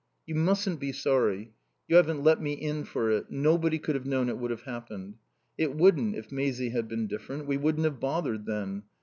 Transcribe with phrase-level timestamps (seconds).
[0.25, 1.53] "You mustn't be sorry.
[1.87, 3.29] You haven't let me in for it.
[3.29, 5.19] Nobody could have known it would have happened.
[5.59, 7.45] It wouldn't, if Maisie had been different.
[7.45, 8.81] We wouldn't have bothered then.